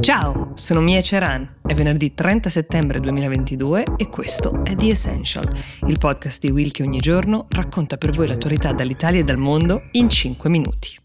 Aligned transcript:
Ciao, 0.00 0.52
sono 0.54 0.80
Mia 0.80 1.00
Ceran. 1.00 1.56
È 1.66 1.74
venerdì 1.74 2.14
30 2.14 2.50
settembre 2.50 3.00
2022 3.00 3.84
e 3.96 4.08
questo 4.08 4.62
è 4.64 4.76
The 4.76 4.90
Essential, 4.90 5.50
il 5.86 5.98
podcast 5.98 6.40
di 6.40 6.50
Will 6.50 6.70
che 6.70 6.82
ogni 6.82 6.98
giorno 6.98 7.46
racconta 7.50 7.96
per 7.96 8.10
voi 8.10 8.26
l'attualità 8.26 8.72
dall'Italia 8.72 9.20
e 9.20 9.24
dal 9.24 9.38
mondo 9.38 9.88
in 9.92 10.08
5 10.08 10.48
minuti. 10.50 10.98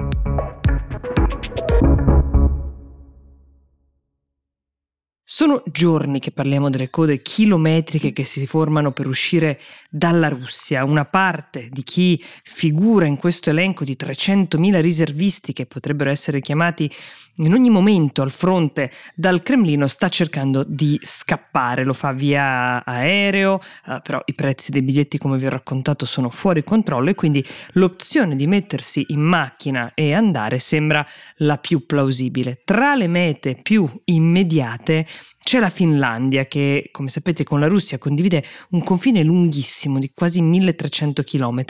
Sono 5.34 5.64
giorni 5.66 6.20
che 6.20 6.32
parliamo 6.32 6.70
delle 6.70 6.90
code 6.90 7.22
chilometriche 7.22 8.12
che 8.12 8.26
si 8.26 8.46
formano 8.46 8.92
per 8.92 9.08
uscire 9.08 9.60
dalla 9.90 10.28
Russia. 10.28 10.84
Una 10.84 11.06
parte 11.06 11.70
di 11.72 11.84
chi 11.84 12.22
figura 12.44 13.06
in 13.06 13.18
questo 13.18 13.50
elenco 13.50 13.86
di 13.86 13.96
300.000 13.98 14.82
riservisti 14.82 15.54
che 15.54 15.66
potrebbero 15.66 16.10
essere 16.10 16.42
chiamati 16.42 16.92
in 17.42 17.54
ogni 17.54 17.70
momento 17.70 18.22
al 18.22 18.32
fronte 18.32 18.92
dal 19.16 19.42
Cremlino 19.42 19.88
sta 19.88 20.10
cercando 20.10 20.64
di 20.66 20.98
scappare. 21.02 21.84
Lo 21.84 21.94
fa 21.94 22.12
via 22.12 22.84
aereo, 22.84 23.60
eh, 23.88 24.00
però 24.04 24.22
i 24.26 24.34
prezzi 24.34 24.72
dei 24.72 24.82
biglietti, 24.82 25.18
come 25.18 25.38
vi 25.38 25.46
ho 25.46 25.50
raccontato, 25.50 26.06
sono 26.06 26.30
fuori 26.30 26.64
controllo 26.64 27.10
e 27.10 27.16
quindi 27.16 27.46
l'opzione 27.74 28.36
di 28.36 28.48
mettersi 28.48 29.06
in 29.10 29.22
macchina 29.22 29.94
e 29.94 30.14
andare 30.14 30.60
sembra 30.60 31.06
la 31.38 31.58
più 31.58 31.86
plausibile. 31.86 32.62
Tra 32.64 32.96
le 32.96 33.08
mete 33.08 33.56
più 33.62 33.88
immediate 34.06 35.08
c'è 35.44 35.60
la 35.60 35.70
Finlandia 35.70 36.46
che, 36.46 36.90
come 36.92 37.10
sapete, 37.10 37.44
con 37.44 37.60
la 37.60 37.68
Russia 37.68 37.98
condivide 37.98 38.44
un 38.70 38.84
confine 38.84 39.24
lunghissimo 39.24 39.98
di 40.00 40.12
quasi 40.14 40.42
1300 40.42 41.24
km, 41.24 41.64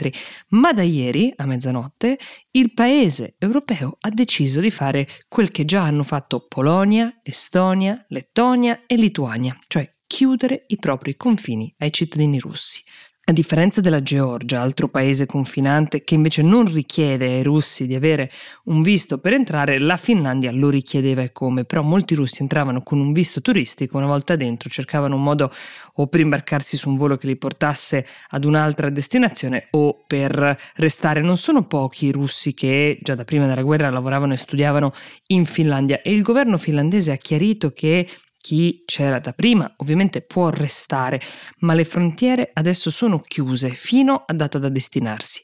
ma 0.48 0.72
da 0.72 0.82
ieri, 0.82 1.32
a 1.36 1.46
mezzanotte, 1.46 2.18
il 2.52 2.72
paese 2.74 3.34
europeo 3.38 3.96
ha 4.00 4.10
deciso 4.10 4.60
di 4.60 4.70
fare 4.70 5.08
quel 5.28 5.50
che 5.50 5.64
già 5.64 5.82
hanno 5.82 6.02
fatto 6.02 6.46
Polonia, 6.46 7.20
Estonia, 7.22 8.04
Lettonia 8.08 8.82
e 8.86 8.96
Lituania, 8.96 9.56
cioè 9.66 9.90
chiudere 10.06 10.64
i 10.68 10.76
propri 10.76 11.16
confini 11.16 11.74
ai 11.78 11.90
cittadini 11.90 12.38
russi. 12.38 12.82
A 13.24 13.32
differenza 13.32 13.80
della 13.80 14.02
Georgia, 14.02 14.60
altro 14.60 14.88
paese 14.88 15.26
confinante 15.26 16.02
che 16.02 16.14
invece 16.14 16.42
non 16.42 16.64
richiede 16.64 17.26
ai 17.26 17.44
russi 17.44 17.86
di 17.86 17.94
avere 17.94 18.32
un 18.64 18.82
visto 18.82 19.18
per 19.18 19.32
entrare, 19.32 19.78
la 19.78 19.96
Finlandia 19.96 20.50
lo 20.50 20.68
richiedeva 20.68 21.22
e 21.22 21.30
come, 21.30 21.64
però 21.64 21.82
molti 21.82 22.16
russi 22.16 22.42
entravano 22.42 22.82
con 22.82 22.98
un 22.98 23.12
visto 23.12 23.40
turistico, 23.40 23.96
una 23.96 24.08
volta 24.08 24.34
dentro 24.34 24.68
cercavano 24.68 25.14
un 25.14 25.22
modo 25.22 25.52
o 25.94 26.08
per 26.08 26.18
imbarcarsi 26.18 26.76
su 26.76 26.88
un 26.88 26.96
volo 26.96 27.16
che 27.16 27.28
li 27.28 27.36
portasse 27.36 28.04
ad 28.30 28.44
un'altra 28.44 28.90
destinazione 28.90 29.68
o 29.70 30.02
per 30.04 30.58
restare. 30.74 31.20
Non 31.20 31.36
sono 31.36 31.64
pochi 31.64 32.06
i 32.06 32.12
russi 32.12 32.54
che 32.54 32.98
già 33.02 33.14
da 33.14 33.22
prima 33.22 33.46
della 33.46 33.62
guerra 33.62 33.88
lavoravano 33.88 34.32
e 34.32 34.36
studiavano 34.36 34.92
in 35.28 35.44
Finlandia 35.44 36.02
e 36.02 36.12
il 36.12 36.22
governo 36.22 36.58
finlandese 36.58 37.12
ha 37.12 37.16
chiarito 37.16 37.70
che 37.70 38.04
chi 38.42 38.82
c'era 38.84 39.20
da 39.20 39.32
prima 39.32 39.72
ovviamente 39.78 40.20
può 40.20 40.50
restare, 40.50 41.22
ma 41.60 41.72
le 41.72 41.86
frontiere 41.86 42.50
adesso 42.52 42.90
sono 42.90 43.20
chiuse 43.20 43.70
fino 43.70 44.24
a 44.26 44.34
data 44.34 44.58
da 44.58 44.68
destinarsi. 44.68 45.42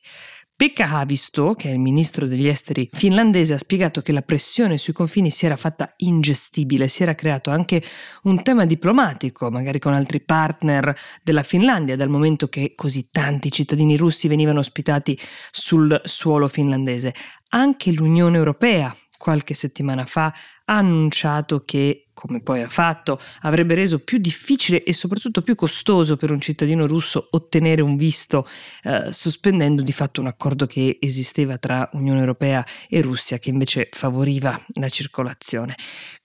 Pekka 0.58 0.88
Haavisto, 0.90 1.54
che 1.54 1.68
è 1.68 1.72
il 1.72 1.78
ministro 1.78 2.26
degli 2.26 2.48
esteri 2.48 2.88
finlandese, 2.90 3.54
ha 3.54 3.58
spiegato 3.58 4.02
che 4.02 4.10
la 4.10 4.22
pressione 4.22 4.76
sui 4.76 4.92
confini 4.92 5.30
si 5.30 5.46
era 5.46 5.56
fatta 5.56 5.94
ingestibile, 5.98 6.88
si 6.88 7.04
era 7.04 7.14
creato 7.14 7.50
anche 7.50 7.80
un 8.24 8.42
tema 8.42 8.66
diplomatico, 8.66 9.52
magari 9.52 9.78
con 9.78 9.94
altri 9.94 10.20
partner 10.20 10.92
della 11.22 11.44
Finlandia, 11.44 11.94
dal 11.94 12.08
momento 12.08 12.48
che 12.48 12.72
così 12.74 13.08
tanti 13.12 13.52
cittadini 13.52 13.96
russi 13.96 14.26
venivano 14.26 14.58
ospitati 14.58 15.16
sul 15.52 16.00
suolo 16.02 16.48
finlandese. 16.48 17.14
Anche 17.50 17.92
l'Unione 17.92 18.36
Europea 18.36 18.92
qualche 19.16 19.54
settimana 19.54 20.06
fa 20.06 20.26
ha 20.64 20.76
annunciato 20.76 21.64
che, 21.64 22.07
come 22.18 22.40
poi 22.40 22.62
ha 22.62 22.68
fatto, 22.68 23.20
avrebbe 23.42 23.76
reso 23.76 24.00
più 24.00 24.18
difficile 24.18 24.82
e 24.82 24.92
soprattutto 24.92 25.40
più 25.40 25.54
costoso 25.54 26.16
per 26.16 26.32
un 26.32 26.40
cittadino 26.40 26.84
russo 26.88 27.28
ottenere 27.30 27.80
un 27.80 27.94
visto, 27.94 28.44
eh, 28.82 29.12
sospendendo 29.12 29.82
di 29.82 29.92
fatto 29.92 30.20
un 30.20 30.26
accordo 30.26 30.66
che 30.66 30.98
esisteva 31.00 31.58
tra 31.58 31.88
Unione 31.92 32.18
Europea 32.18 32.66
e 32.88 33.00
Russia 33.02 33.38
che 33.38 33.50
invece 33.50 33.88
favoriva 33.92 34.60
la 34.74 34.88
circolazione. 34.88 35.76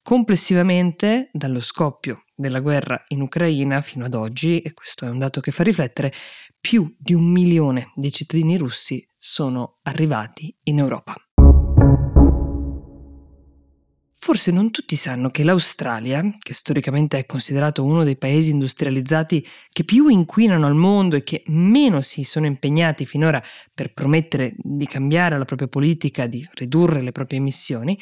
Complessivamente, 0.01 1.29
dallo 1.31 1.61
scoppio 1.61 2.23
della 2.35 2.59
guerra 2.59 3.03
in 3.09 3.21
Ucraina 3.21 3.81
fino 3.81 4.05
ad 4.05 4.15
oggi, 4.15 4.61
e 4.61 4.73
questo 4.73 5.05
è 5.05 5.09
un 5.09 5.19
dato 5.19 5.41
che 5.41 5.51
fa 5.51 5.61
riflettere, 5.61 6.11
più 6.59 6.91
di 6.97 7.13
un 7.13 7.29
milione 7.29 7.91
di 7.93 8.11
cittadini 8.11 8.57
russi 8.57 9.07
sono 9.15 9.77
arrivati 9.83 10.53
in 10.63 10.79
Europa. 10.79 11.15
Forse 14.23 14.51
non 14.51 14.71
tutti 14.71 14.95
sanno 14.95 15.29
che 15.29 15.43
l'Australia, 15.43 16.23
che 16.39 16.53
storicamente 16.53 17.17
è 17.17 17.25
considerato 17.25 17.83
uno 17.83 18.05
dei 18.05 18.15
paesi 18.15 18.51
industrializzati 18.51 19.45
che 19.69 19.83
più 19.83 20.07
inquinano 20.07 20.65
al 20.65 20.75
mondo 20.75 21.17
e 21.17 21.23
che 21.23 21.43
meno 21.47 21.99
si 21.99 22.23
sono 22.23 22.45
impegnati 22.45 23.05
finora 23.05 23.43
per 23.73 23.91
promettere 23.91 24.53
di 24.55 24.85
cambiare 24.85 25.37
la 25.37 25.43
propria 25.43 25.67
politica, 25.67 26.25
di 26.25 26.47
ridurre 26.53 27.01
le 27.01 27.11
proprie 27.11 27.39
emissioni, 27.39 27.99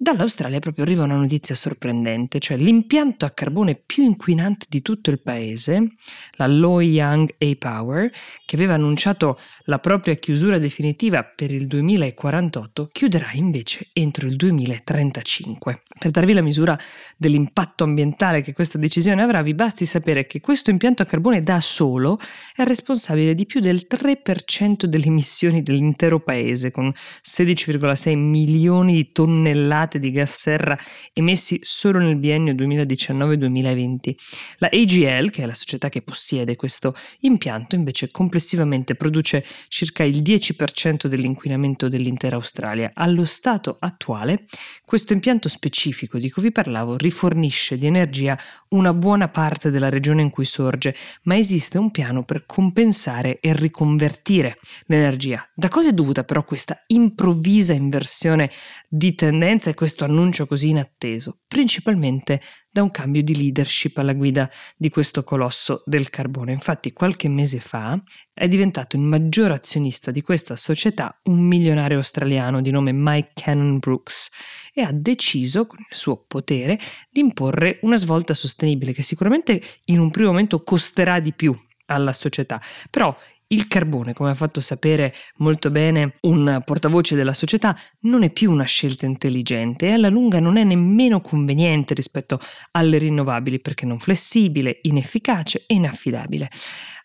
Dall'Australia 0.00 0.60
proprio 0.60 0.84
arriva 0.84 1.02
una 1.02 1.16
notizia 1.16 1.56
sorprendente, 1.56 2.38
cioè 2.38 2.56
l'impianto 2.56 3.24
a 3.24 3.30
carbone 3.30 3.74
più 3.74 4.04
inquinante 4.04 4.66
di 4.68 4.80
tutto 4.80 5.10
il 5.10 5.20
paese, 5.20 5.88
la 6.34 6.46
Loy 6.46 6.90
Young 6.90 7.34
A-Power, 7.36 8.08
che 8.44 8.54
aveva 8.54 8.74
annunciato 8.74 9.40
la 9.64 9.80
propria 9.80 10.14
chiusura 10.14 10.58
definitiva 10.58 11.24
per 11.24 11.50
il 11.50 11.66
2048, 11.66 12.90
chiuderà 12.92 13.30
invece 13.32 13.88
entro 13.92 14.28
il 14.28 14.36
2035. 14.36 15.82
Per 15.98 16.10
darvi 16.12 16.32
la 16.32 16.42
misura 16.42 16.78
dell'impatto 17.16 17.82
ambientale 17.82 18.42
che 18.42 18.52
questa 18.52 18.78
decisione 18.78 19.20
avrà, 19.20 19.42
vi 19.42 19.54
basti 19.54 19.84
sapere 19.84 20.28
che 20.28 20.40
questo 20.40 20.70
impianto 20.70 21.02
a 21.02 21.06
carbone 21.06 21.42
da 21.42 21.60
solo 21.60 22.20
è 22.54 22.62
responsabile 22.62 23.34
di 23.34 23.46
più 23.46 23.58
del 23.58 23.88
3% 23.90 24.84
delle 24.84 25.06
emissioni 25.06 25.60
dell'intero 25.60 26.20
paese, 26.20 26.70
con 26.70 26.86
16,6 27.20 28.16
milioni 28.16 28.92
di 28.92 29.10
tonnellate 29.10 29.86
tonnellate 29.88 29.98
di 29.98 30.10
gas 30.10 30.38
serra 30.38 30.78
emessi 31.12 31.58
solo 31.62 31.98
nel 31.98 32.16
biennio 32.16 32.52
2019-2020. 32.52 34.14
La 34.58 34.68
AGL, 34.70 35.30
che 35.30 35.42
è 35.42 35.46
la 35.46 35.54
società 35.54 35.88
che 35.88 36.02
possiede 36.02 36.54
questo 36.54 36.94
impianto, 37.20 37.74
invece 37.74 38.10
complessivamente 38.10 38.94
produce 38.94 39.44
circa 39.68 40.04
il 40.04 40.22
10% 40.22 41.06
dell'inquinamento 41.06 41.88
dell'intera 41.88 42.36
Australia. 42.36 42.90
Allo 42.94 43.24
stato 43.24 43.76
attuale, 43.80 44.44
questo 44.84 45.14
impianto 45.14 45.48
specifico 45.48 46.18
di 46.18 46.30
cui 46.30 46.42
vi 46.42 46.52
parlavo 46.52 46.96
rifornisce 46.96 47.76
di 47.76 47.86
energia 47.86 48.38
una 48.68 48.92
buona 48.92 49.28
parte 49.28 49.70
della 49.70 49.88
regione 49.88 50.22
in 50.22 50.30
cui 50.30 50.44
sorge, 50.44 50.94
ma 51.22 51.36
esiste 51.36 51.78
un 51.78 51.90
piano 51.90 52.24
per 52.24 52.44
compensare 52.44 53.40
e 53.40 53.52
riconvertire 53.54 54.58
l'energia. 54.86 55.46
Da 55.54 55.68
cosa 55.68 55.88
è 55.88 55.92
dovuta 55.92 56.24
però 56.24 56.44
questa 56.44 56.82
improvvisa 56.88 57.72
inversione 57.72 58.50
di 58.88 59.14
tendenza 59.14 59.70
e 59.70 59.74
questo 59.78 60.04
annuncio 60.04 60.48
così 60.48 60.70
inatteso? 60.70 61.42
Principalmente 61.46 62.40
da 62.68 62.82
un 62.82 62.90
cambio 62.90 63.22
di 63.22 63.36
leadership 63.36 63.96
alla 63.98 64.12
guida 64.12 64.50
di 64.76 64.90
questo 64.90 65.22
colosso 65.22 65.84
del 65.86 66.10
carbone. 66.10 66.50
Infatti 66.50 66.92
qualche 66.92 67.28
mese 67.28 67.60
fa 67.60 67.96
è 68.34 68.48
diventato 68.48 68.96
il 68.96 69.02
maggior 69.02 69.52
azionista 69.52 70.10
di 70.10 70.20
questa 70.20 70.56
società 70.56 71.20
un 71.26 71.46
milionario 71.46 71.98
australiano 71.98 72.60
di 72.60 72.72
nome 72.72 72.90
Mike 72.92 73.30
Cannon 73.34 73.78
Brooks 73.78 74.30
e 74.74 74.82
ha 74.82 74.90
deciso 74.90 75.68
con 75.68 75.78
il 75.78 75.96
suo 75.96 76.24
potere 76.26 76.76
di 77.08 77.20
imporre 77.20 77.78
una 77.82 77.96
svolta 77.98 78.34
sostenibile 78.34 78.92
che 78.92 79.02
sicuramente 79.02 79.62
in 79.84 80.00
un 80.00 80.10
primo 80.10 80.30
momento 80.30 80.60
costerà 80.64 81.20
di 81.20 81.32
più 81.32 81.54
alla 81.86 82.12
società, 82.12 82.60
però 82.90 83.16
il 83.48 83.66
carbone, 83.66 84.12
come 84.12 84.30
ha 84.30 84.34
fatto 84.34 84.60
sapere 84.60 85.14
molto 85.36 85.70
bene 85.70 86.14
un 86.22 86.60
portavoce 86.64 87.14
della 87.14 87.32
società, 87.32 87.76
non 88.00 88.22
è 88.22 88.30
più 88.30 88.50
una 88.50 88.64
scelta 88.64 89.06
intelligente 89.06 89.86
e 89.86 89.92
alla 89.92 90.08
lunga 90.08 90.40
non 90.40 90.56
è 90.56 90.64
nemmeno 90.64 91.20
conveniente 91.20 91.94
rispetto 91.94 92.38
alle 92.72 92.98
rinnovabili 92.98 93.60
perché 93.60 93.86
non 93.86 93.98
flessibile, 93.98 94.78
inefficace 94.82 95.64
e 95.66 95.74
inaffidabile. 95.74 96.50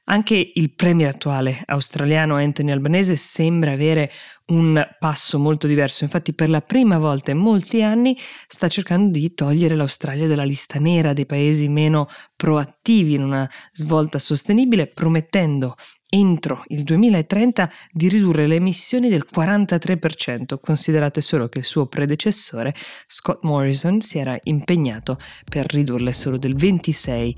Anche 0.06 0.51
il 0.56 0.74
premier 0.74 1.12
attuale 1.12 1.62
australiano 1.66 2.36
Anthony 2.36 2.72
Albanese 2.72 3.16
sembra 3.16 3.72
avere 3.72 4.12
un 4.48 4.86
passo 5.00 5.40
molto 5.40 5.66
diverso. 5.66 6.04
Infatti, 6.04 6.34
per 6.34 6.50
la 6.50 6.60
prima 6.60 6.98
volta 6.98 7.31
in 7.31 7.38
molti 7.38 7.81
anni 7.81 8.18
sta 8.45 8.68
cercando 8.68 9.18
di 9.18 9.34
togliere 9.34 9.78
l'Australia 9.78 10.28
dalla 10.28 10.44
lista 10.44 10.78
nera 10.78 11.13
dei 11.13 11.25
paesi 11.25 11.69
meno 11.69 12.10
proattivi 12.36 13.13
in 13.13 13.24
una 13.24 13.50
svolta 13.72 14.19
sostenibile, 14.19 14.88
promettendo 14.88 15.75
entro 16.13 16.63
il 16.68 16.83
2030 16.83 17.69
di 17.92 18.07
ridurre 18.07 18.45
le 18.45 18.56
emissioni 18.56 19.10
del 19.10 19.25
43%. 19.33 20.60
Considerate 20.62 21.21
solo 21.21 21.50
che 21.50 21.57
il 21.60 21.65
suo 21.65 21.88
predecessore, 21.88 22.75
Scott 23.07 23.44
Morrison, 23.44 24.00
si 24.00 24.19
era 24.19 24.38
impegnato 24.44 25.18
per 25.50 25.65
ridurle 25.65 26.13
solo 26.13 26.38
del 26.38 26.56
26%. 26.56 27.33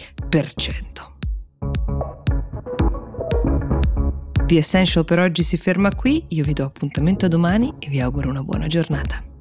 The 4.45 4.57
Essential 4.57 5.05
per 5.05 5.19
oggi 5.19 5.41
si 5.41 5.57
ferma 5.57 5.95
qui, 5.95 6.25
io 6.29 6.43
vi 6.43 6.53
do 6.53 6.65
appuntamento 6.65 7.27
domani 7.27 7.73
e 7.79 7.89
vi 7.89 8.01
auguro 8.01 8.29
una 8.29 8.43
buona 8.43 8.67
giornata. 8.67 9.34